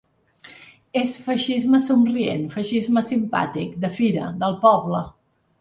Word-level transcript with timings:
És 1.01 1.11
feixisme 1.25 1.81
somrient, 1.89 2.43
feixisme 2.55 3.07
simpàtic, 3.13 3.79
de 3.85 3.95
fira, 3.99 4.35
del 4.45 4.59
poble. 4.69 5.05